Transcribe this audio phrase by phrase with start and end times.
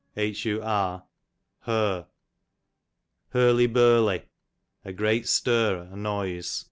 [0.15, 1.03] Hur,
[1.59, 1.83] her.
[3.29, 4.23] Hurly burly,
[4.83, 6.59] a great stir, a noise.